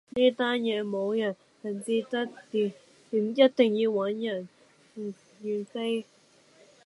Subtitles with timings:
[0.15, 2.73] 呢單嘢冇人拆得掂，
[3.11, 4.49] 一定要搵人
[5.43, 6.05] 孭飛